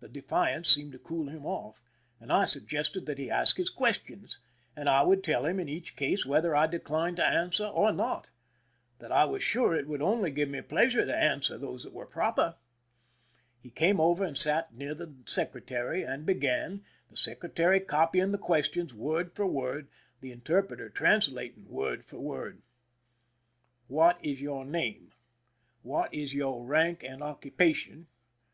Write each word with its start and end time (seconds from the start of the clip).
The 0.00 0.08
defiance 0.08 0.70
seemed 0.70 0.92
to 0.92 0.98
cool 0.98 1.28
him 1.28 1.44
off, 1.44 1.84
and 2.18 2.32
I 2.32 2.46
suggested 2.46 3.04
that 3.04 3.18
he 3.18 3.30
ask 3.30 3.58
his 3.58 3.68
questions, 3.68 4.38
and 4.74 4.88
I 4.88 5.02
would 5.02 5.22
teE'. 5.22 5.44
him 5.44 5.60
in 5.60 5.68
each 5.68 5.96
case 5.96 6.24
whether 6.24 6.56
I 6.56 6.66
declined 6.66 7.18
to 7.18 7.26
answer 7.26 7.66
or 7.66 7.92
not; 7.92 8.30
that 9.00 9.12
I 9.12 9.26
was 9.26 9.42
sure 9.42 9.74
it 9.74 9.86
would 9.86 10.00
only 10.00 10.30
give 10.30 10.48
me 10.48 10.62
pleasure 10.62 11.04
to 11.04 11.14
answer 11.14 11.58
those 11.58 11.82
that 11.84 11.92
were 11.92 12.06
proper. 12.06 12.56
He 13.60 13.68
came 13.68 14.00
over 14.00 14.24
and 14.24 14.38
sat 14.38 14.72
near 14.74 14.94
the 14.94 15.14
secretary, 15.26 16.02
and 16.02 16.24
began, 16.24 16.82
the 17.10 17.16
secretary 17.18 17.80
copying 17.80 18.32
the 18.32 18.38
questions 18.38 18.94
word 18.94 19.34
for 19.34 19.46
word, 19.46 19.88
the 20.22 20.32
interpreter 20.32 20.88
translating 20.88 21.68
word 21.68 22.02
for 22.06 22.18
word:" 22.18 22.62
What 23.88 24.18
is 24.24 24.40
your 24.40 24.64
name?"" 24.64 25.12
What 25.82 26.14
is 26.14 26.32
your 26.32 26.64
rank 26.64 27.02
and 27.04 27.20
occupa 27.20 27.20
185 27.20 27.20
THE 27.20 27.28
SINKING 27.28 27.48
OF 27.50 27.58
THE 27.58 28.04
"MEREIMAC" 28.06 28.06
tion 28.06 28.06